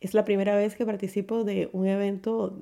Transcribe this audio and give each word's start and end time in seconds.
Es 0.00 0.14
la 0.14 0.24
primera 0.24 0.56
vez 0.56 0.76
que 0.76 0.86
participo 0.86 1.44
de 1.44 1.68
un 1.72 1.86
evento 1.86 2.58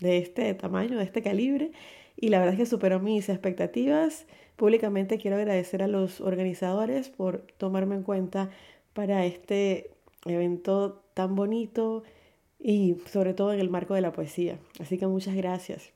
de 0.00 0.18
este 0.18 0.52
tamaño, 0.54 0.98
de 0.98 1.04
este 1.04 1.22
calibre, 1.22 1.72
y 2.16 2.28
la 2.28 2.38
verdad 2.38 2.54
es 2.54 2.60
que 2.60 2.66
superó 2.66 3.00
mis 3.00 3.28
expectativas. 3.28 4.26
Públicamente 4.56 5.18
quiero 5.18 5.36
agradecer 5.36 5.82
a 5.82 5.88
los 5.88 6.20
organizadores 6.20 7.08
por 7.08 7.46
tomarme 7.58 7.96
en 7.96 8.02
cuenta 8.02 8.50
para 8.92 9.24
este 9.26 9.90
evento 10.24 11.02
tan 11.14 11.34
bonito 11.34 12.02
y 12.58 12.96
sobre 13.06 13.34
todo 13.34 13.52
en 13.52 13.60
el 13.60 13.70
marco 13.70 13.94
de 13.94 14.00
la 14.00 14.12
poesía. 14.12 14.58
Así 14.78 14.98
que 14.98 15.06
muchas 15.06 15.34
gracias. 15.34 15.92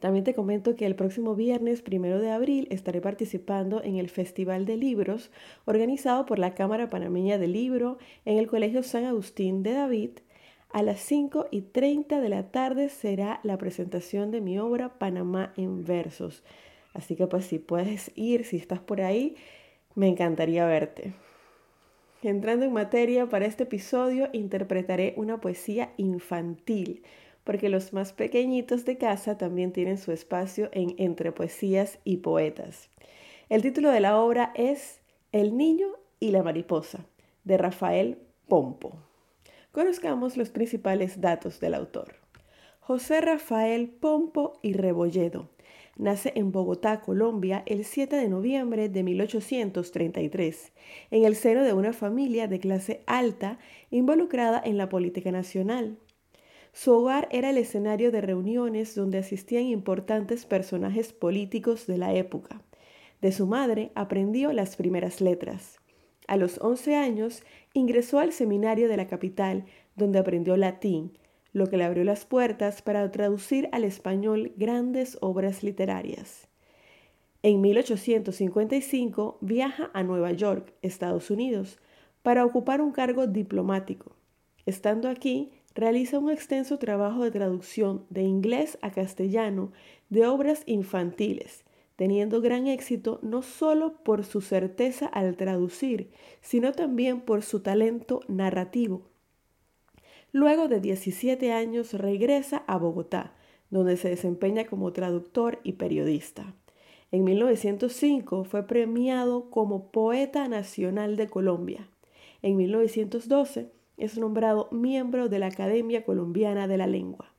También 0.00 0.24
te 0.24 0.34
comento 0.34 0.76
que 0.76 0.86
el 0.86 0.94
próximo 0.94 1.34
viernes, 1.34 1.82
primero 1.82 2.20
de 2.20 2.30
abril, 2.30 2.68
estaré 2.70 3.00
participando 3.00 3.82
en 3.82 3.96
el 3.96 4.08
Festival 4.08 4.64
de 4.64 4.76
Libros 4.76 5.30
organizado 5.64 6.24
por 6.24 6.38
la 6.38 6.54
Cámara 6.54 6.88
Panameña 6.88 7.38
del 7.38 7.52
Libro 7.52 7.98
en 8.24 8.38
el 8.38 8.46
Colegio 8.46 8.82
San 8.82 9.04
Agustín 9.04 9.62
de 9.62 9.72
David. 9.72 10.10
A 10.70 10.82
las 10.82 11.00
5 11.00 11.46
y 11.50 11.62
30 11.62 12.20
de 12.20 12.28
la 12.28 12.50
tarde 12.50 12.90
será 12.90 13.40
la 13.42 13.58
presentación 13.58 14.30
de 14.30 14.40
mi 14.40 14.58
obra 14.58 14.98
Panamá 14.98 15.52
en 15.56 15.84
versos. 15.84 16.44
Así 16.94 17.16
que 17.16 17.26
pues 17.26 17.46
si 17.46 17.58
puedes 17.58 18.12
ir, 18.14 18.44
si 18.44 18.56
estás 18.56 18.80
por 18.80 19.00
ahí, 19.00 19.34
me 19.94 20.08
encantaría 20.08 20.66
verte. 20.66 21.14
Entrando 22.22 22.66
en 22.66 22.72
materia, 22.72 23.28
para 23.28 23.46
este 23.46 23.62
episodio 23.64 24.28
interpretaré 24.32 25.14
una 25.16 25.40
poesía 25.40 25.92
infantil 25.96 27.02
porque 27.48 27.70
los 27.70 27.94
más 27.94 28.12
pequeñitos 28.12 28.84
de 28.84 28.98
casa 28.98 29.38
también 29.38 29.72
tienen 29.72 29.96
su 29.96 30.12
espacio 30.12 30.68
en 30.70 30.94
Entre 30.98 31.32
Poesías 31.32 31.98
y 32.04 32.18
Poetas. 32.18 32.90
El 33.48 33.62
título 33.62 33.90
de 33.90 34.00
la 34.00 34.20
obra 34.20 34.52
es 34.54 35.00
El 35.32 35.56
niño 35.56 35.86
y 36.20 36.30
la 36.30 36.42
mariposa, 36.42 37.06
de 37.44 37.56
Rafael 37.56 38.18
Pompo. 38.48 38.98
Conozcamos 39.72 40.36
los 40.36 40.50
principales 40.50 41.22
datos 41.22 41.58
del 41.58 41.72
autor. 41.72 42.16
José 42.80 43.22
Rafael 43.22 43.88
Pompo 43.88 44.58
y 44.60 44.74
Rebolledo 44.74 45.48
nace 45.96 46.34
en 46.36 46.52
Bogotá, 46.52 47.00
Colombia, 47.00 47.62
el 47.64 47.86
7 47.86 48.14
de 48.14 48.28
noviembre 48.28 48.90
de 48.90 49.02
1833, 49.02 50.72
en 51.10 51.24
el 51.24 51.34
seno 51.34 51.64
de 51.64 51.72
una 51.72 51.94
familia 51.94 52.46
de 52.46 52.60
clase 52.60 53.02
alta 53.06 53.58
involucrada 53.90 54.60
en 54.62 54.76
la 54.76 54.90
política 54.90 55.32
nacional. 55.32 55.98
Su 56.80 56.92
hogar 56.92 57.26
era 57.32 57.50
el 57.50 57.56
escenario 57.56 58.12
de 58.12 58.20
reuniones 58.20 58.94
donde 58.94 59.18
asistían 59.18 59.64
importantes 59.64 60.46
personajes 60.46 61.12
políticos 61.12 61.88
de 61.88 61.98
la 61.98 62.14
época. 62.14 62.62
De 63.20 63.32
su 63.32 63.48
madre 63.48 63.90
aprendió 63.96 64.52
las 64.52 64.76
primeras 64.76 65.20
letras. 65.20 65.80
A 66.28 66.36
los 66.36 66.60
11 66.60 66.94
años 66.94 67.42
ingresó 67.74 68.20
al 68.20 68.32
seminario 68.32 68.88
de 68.88 68.96
la 68.96 69.08
capital, 69.08 69.64
donde 69.96 70.20
aprendió 70.20 70.56
latín, 70.56 71.18
lo 71.52 71.66
que 71.66 71.78
le 71.78 71.82
abrió 71.82 72.04
las 72.04 72.24
puertas 72.24 72.80
para 72.80 73.10
traducir 73.10 73.68
al 73.72 73.82
español 73.82 74.52
grandes 74.56 75.18
obras 75.20 75.64
literarias. 75.64 76.46
En 77.42 77.60
1855 77.60 79.38
viaja 79.40 79.90
a 79.94 80.04
Nueva 80.04 80.30
York, 80.30 80.72
Estados 80.82 81.32
Unidos, 81.32 81.80
para 82.22 82.44
ocupar 82.44 82.80
un 82.80 82.92
cargo 82.92 83.26
diplomático. 83.26 84.14
Estando 84.64 85.08
aquí, 85.08 85.50
realiza 85.74 86.18
un 86.18 86.30
extenso 86.30 86.78
trabajo 86.78 87.22
de 87.24 87.30
traducción 87.30 88.04
de 88.10 88.22
inglés 88.22 88.78
a 88.82 88.90
castellano 88.90 89.72
de 90.10 90.26
obras 90.26 90.62
infantiles, 90.66 91.64
teniendo 91.96 92.40
gran 92.40 92.66
éxito 92.66 93.18
no 93.22 93.42
solo 93.42 93.94
por 94.04 94.24
su 94.24 94.40
certeza 94.40 95.06
al 95.06 95.36
traducir, 95.36 96.10
sino 96.40 96.72
también 96.72 97.20
por 97.20 97.42
su 97.42 97.60
talento 97.60 98.20
narrativo. 98.28 99.02
Luego 100.32 100.68
de 100.68 100.80
17 100.80 101.52
años 101.52 101.94
regresa 101.94 102.64
a 102.66 102.76
Bogotá, 102.76 103.34
donde 103.70 103.96
se 103.96 104.08
desempeña 104.08 104.66
como 104.66 104.92
traductor 104.92 105.58
y 105.62 105.72
periodista. 105.72 106.54
En 107.10 107.24
1905 107.24 108.44
fue 108.44 108.66
premiado 108.66 109.50
como 109.50 109.90
Poeta 109.90 110.46
Nacional 110.46 111.16
de 111.16 111.28
Colombia. 111.28 111.88
En 112.42 112.56
1912 112.56 113.72
es 113.98 114.16
nombrado 114.16 114.68
miembro 114.70 115.28
de 115.28 115.38
la 115.38 115.46
Academia 115.48 116.04
Colombiana 116.04 116.66
de 116.68 116.78
la 116.78 116.86
Lengua. 116.86 117.32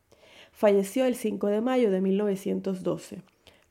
Falleció 0.52 1.06
el 1.06 1.16
5 1.16 1.48
de 1.48 1.62
mayo 1.62 1.90
de 1.90 2.02
1912. 2.02 3.22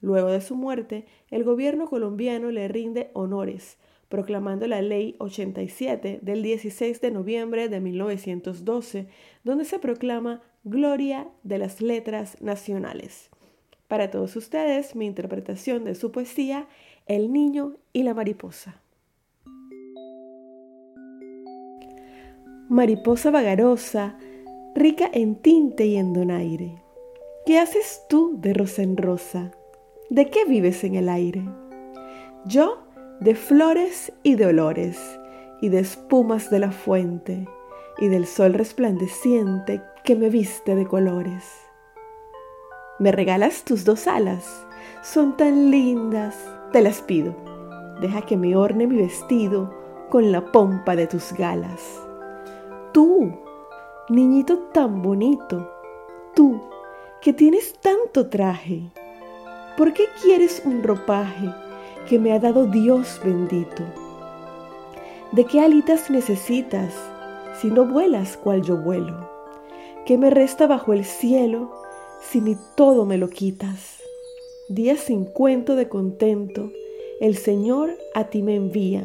Luego 0.00 0.28
de 0.28 0.40
su 0.40 0.56
muerte, 0.56 1.06
el 1.30 1.44
gobierno 1.44 1.86
colombiano 1.86 2.50
le 2.50 2.68
rinde 2.68 3.10
honores, 3.12 3.78
proclamando 4.08 4.66
la 4.66 4.80
Ley 4.80 5.16
87 5.18 6.20
del 6.22 6.42
16 6.42 7.00
de 7.00 7.10
noviembre 7.10 7.68
de 7.68 7.80
1912, 7.80 9.08
donde 9.44 9.64
se 9.64 9.78
proclama 9.78 10.42
Gloria 10.64 11.28
de 11.42 11.58
las 11.58 11.80
Letras 11.80 12.40
Nacionales. 12.40 13.30
Para 13.86 14.10
todos 14.10 14.36
ustedes, 14.36 14.94
mi 14.94 15.06
interpretación 15.06 15.84
de 15.84 15.94
su 15.94 16.12
poesía, 16.12 16.68
El 17.06 17.32
niño 17.32 17.76
y 17.92 18.02
la 18.02 18.14
mariposa. 18.14 18.82
Mariposa 22.68 23.30
vagarosa, 23.30 24.18
rica 24.74 25.08
en 25.12 25.36
tinte 25.36 25.86
y 25.86 25.96
en 25.96 26.12
donaire. 26.12 26.82
¿Qué 27.46 27.58
haces 27.58 28.04
tú 28.08 28.36
de 28.38 28.52
rosa 28.52 28.82
en 28.82 28.96
rosa? 28.96 29.52
¿De 30.10 30.28
qué 30.28 30.44
vives 30.44 30.84
en 30.84 30.94
el 30.94 31.08
aire? 31.08 31.48
Yo 32.44 32.78
de 33.20 33.34
flores 33.34 34.12
y 34.22 34.34
de 34.34 34.46
olores, 34.46 34.98
y 35.60 35.70
de 35.70 35.80
espumas 35.80 36.50
de 36.50 36.58
la 36.58 36.70
fuente, 36.70 37.48
y 37.98 38.08
del 38.08 38.26
sol 38.26 38.52
resplandeciente 38.52 39.82
que 40.04 40.14
me 40.14 40.28
viste 40.28 40.74
de 40.74 40.86
colores. 40.86 41.44
¿Me 42.98 43.12
regalas 43.12 43.64
tus 43.64 43.84
dos 43.84 44.06
alas? 44.06 44.66
Son 45.02 45.36
tan 45.36 45.70
lindas, 45.70 46.36
te 46.72 46.82
las 46.82 47.00
pido. 47.00 47.34
Deja 48.00 48.22
que 48.22 48.36
me 48.36 48.54
orne 48.56 48.86
mi 48.86 48.98
vestido 48.98 49.74
con 50.10 50.30
la 50.30 50.52
pompa 50.52 50.94
de 50.96 51.06
tus 51.06 51.32
galas. 51.32 52.07
Tú, 52.92 53.32
niñito 54.08 54.58
tan 54.72 55.02
bonito, 55.02 55.70
tú, 56.34 56.60
que 57.20 57.32
tienes 57.32 57.74
tanto 57.80 58.28
traje, 58.28 58.90
¿por 59.76 59.92
qué 59.92 60.04
quieres 60.22 60.62
un 60.64 60.82
ropaje 60.82 61.52
que 62.08 62.18
me 62.18 62.32
ha 62.32 62.38
dado 62.38 62.66
Dios 62.66 63.20
bendito? 63.22 63.82
¿De 65.32 65.44
qué 65.44 65.60
alitas 65.60 66.08
necesitas 66.10 66.94
si 67.60 67.68
no 67.68 67.84
vuelas 67.84 68.38
cual 68.38 68.62
yo 68.62 68.78
vuelo? 68.78 69.28
¿Qué 70.06 70.16
me 70.16 70.30
resta 70.30 70.66
bajo 70.66 70.94
el 70.94 71.04
cielo 71.04 71.70
si 72.22 72.40
mi 72.40 72.56
todo 72.76 73.04
me 73.04 73.18
lo 73.18 73.28
quitas? 73.28 74.00
Días 74.70 75.00
sin 75.00 75.26
cuento 75.26 75.76
de 75.76 75.88
contento 75.88 76.72
El 77.20 77.36
Señor 77.36 77.90
a 78.14 78.24
ti 78.24 78.42
me 78.42 78.54
envía, 78.54 79.04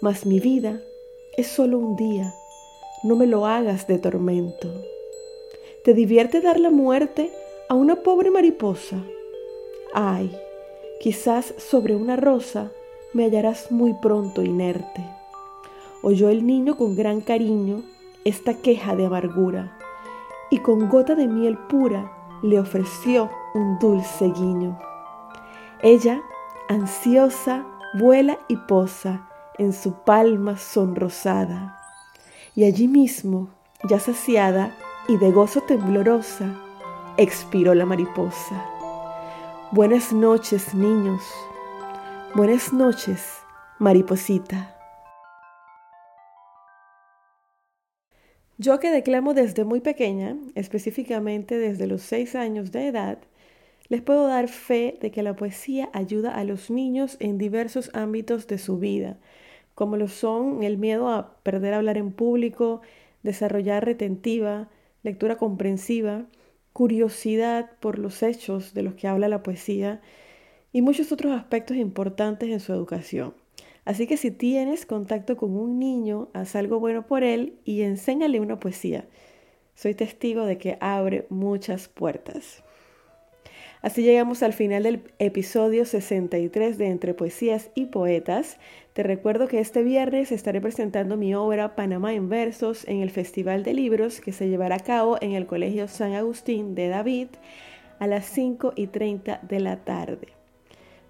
mas 0.00 0.26
mi 0.26 0.40
vida 0.40 0.82
es 1.36 1.46
solo 1.46 1.78
un 1.78 1.94
día. 1.96 2.34
No 3.04 3.16
me 3.16 3.26
lo 3.26 3.46
hagas 3.46 3.88
de 3.88 3.98
tormento. 3.98 4.68
¿Te 5.84 5.92
divierte 5.92 6.40
dar 6.40 6.60
la 6.60 6.70
muerte 6.70 7.32
a 7.68 7.74
una 7.74 7.96
pobre 7.96 8.30
mariposa? 8.30 8.98
Ay, 9.92 10.36
quizás 11.00 11.52
sobre 11.58 11.96
una 11.96 12.14
rosa 12.14 12.70
me 13.12 13.24
hallarás 13.24 13.72
muy 13.72 13.92
pronto 14.00 14.42
inerte. 14.42 15.04
Oyó 16.02 16.28
el 16.28 16.46
niño 16.46 16.76
con 16.76 16.94
gran 16.94 17.20
cariño 17.20 17.82
esta 18.24 18.54
queja 18.54 18.94
de 18.94 19.06
amargura 19.06 19.76
y 20.50 20.58
con 20.58 20.88
gota 20.88 21.16
de 21.16 21.26
miel 21.26 21.58
pura 21.58 22.12
le 22.42 22.60
ofreció 22.60 23.30
un 23.54 23.80
dulce 23.80 24.26
guiño. 24.28 24.78
Ella, 25.82 26.22
ansiosa, 26.68 27.66
vuela 27.98 28.38
y 28.46 28.56
posa 28.56 29.28
en 29.58 29.72
su 29.72 29.92
palma 30.04 30.56
sonrosada, 30.56 31.81
y 32.54 32.64
allí 32.64 32.88
mismo, 32.88 33.50
ya 33.88 33.98
saciada 33.98 34.76
y 35.08 35.16
de 35.16 35.30
gozo 35.30 35.62
temblorosa, 35.62 36.54
expiró 37.16 37.74
la 37.74 37.86
mariposa. 37.86 38.66
Buenas 39.70 40.12
noches, 40.12 40.74
niños. 40.74 41.22
Buenas 42.34 42.72
noches, 42.72 43.38
mariposita. 43.78 44.76
Yo 48.58 48.78
que 48.78 48.90
declamo 48.90 49.34
desde 49.34 49.64
muy 49.64 49.80
pequeña, 49.80 50.36
específicamente 50.54 51.58
desde 51.58 51.86
los 51.86 52.02
seis 52.02 52.34
años 52.34 52.70
de 52.70 52.86
edad, 52.86 53.18
les 53.88 54.02
puedo 54.02 54.26
dar 54.26 54.48
fe 54.48 54.98
de 55.00 55.10
que 55.10 55.22
la 55.22 55.34
poesía 55.34 55.88
ayuda 55.92 56.34
a 56.34 56.44
los 56.44 56.70
niños 56.70 57.16
en 57.18 57.38
diversos 57.38 57.90
ámbitos 57.94 58.46
de 58.46 58.58
su 58.58 58.78
vida, 58.78 59.18
como 59.74 59.96
lo 59.96 60.08
son 60.08 60.62
el 60.62 60.78
miedo 60.78 61.08
a 61.08 61.36
perder 61.42 61.74
hablar 61.74 61.98
en 61.98 62.12
público, 62.12 62.82
desarrollar 63.22 63.84
retentiva, 63.84 64.68
lectura 65.02 65.36
comprensiva, 65.36 66.26
curiosidad 66.72 67.70
por 67.80 67.98
los 67.98 68.22
hechos 68.22 68.74
de 68.74 68.82
los 68.82 68.94
que 68.94 69.08
habla 69.08 69.28
la 69.28 69.42
poesía 69.42 70.00
y 70.72 70.82
muchos 70.82 71.12
otros 71.12 71.32
aspectos 71.32 71.76
importantes 71.76 72.50
en 72.50 72.60
su 72.60 72.72
educación. 72.72 73.34
Así 73.84 74.06
que 74.06 74.16
si 74.16 74.30
tienes 74.30 74.86
contacto 74.86 75.36
con 75.36 75.56
un 75.56 75.78
niño, 75.78 76.28
haz 76.34 76.54
algo 76.54 76.78
bueno 76.78 77.06
por 77.06 77.24
él 77.24 77.58
y 77.64 77.82
enséñale 77.82 78.40
una 78.40 78.60
poesía. 78.60 79.06
Soy 79.74 79.94
testigo 79.94 80.44
de 80.44 80.58
que 80.58 80.78
abre 80.80 81.26
muchas 81.30 81.88
puertas. 81.88 82.62
Así 83.82 84.02
llegamos 84.02 84.44
al 84.44 84.52
final 84.52 84.84
del 84.84 85.02
episodio 85.18 85.84
63 85.84 86.78
de 86.78 86.86
Entre 86.86 87.14
Poesías 87.14 87.70
y 87.74 87.86
Poetas. 87.86 88.58
Te 88.92 89.02
recuerdo 89.02 89.48
que 89.48 89.58
este 89.58 89.82
viernes 89.82 90.30
estaré 90.30 90.60
presentando 90.60 91.16
mi 91.16 91.34
obra 91.34 91.74
Panamá 91.74 92.14
en 92.14 92.28
Versos 92.28 92.86
en 92.86 93.02
el 93.02 93.10
Festival 93.10 93.64
de 93.64 93.74
Libros 93.74 94.20
que 94.20 94.30
se 94.30 94.48
llevará 94.48 94.76
a 94.76 94.84
cabo 94.84 95.18
en 95.20 95.32
el 95.32 95.46
Colegio 95.46 95.88
San 95.88 96.12
Agustín 96.12 96.76
de 96.76 96.86
David 96.86 97.26
a 97.98 98.06
las 98.06 98.26
5 98.26 98.74
y 98.76 98.86
30 98.86 99.40
de 99.42 99.58
la 99.58 99.78
tarde. 99.78 100.28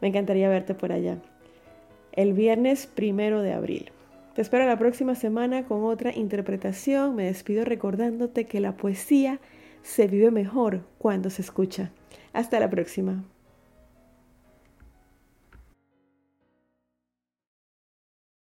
Me 0.00 0.08
encantaría 0.08 0.48
verte 0.48 0.74
por 0.74 0.92
allá 0.92 1.18
el 2.12 2.32
viernes 2.32 2.86
primero 2.86 3.42
de 3.42 3.52
abril. 3.52 3.92
Te 4.34 4.40
espero 4.40 4.64
la 4.64 4.78
próxima 4.78 5.14
semana 5.14 5.66
con 5.66 5.84
otra 5.84 6.16
interpretación. 6.16 7.16
Me 7.16 7.24
despido 7.24 7.66
recordándote 7.66 8.46
que 8.46 8.60
la 8.60 8.78
poesía 8.78 9.40
se 9.82 10.06
vive 10.06 10.30
mejor 10.30 10.84
cuando 10.98 11.30
se 11.30 11.42
escucha. 11.42 11.90
Hasta 12.32 12.60
la 12.60 12.70
próxima. 12.70 13.24